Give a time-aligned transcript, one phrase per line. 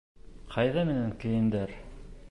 [0.55, 1.79] Ҡайҙа минең кейемдәр?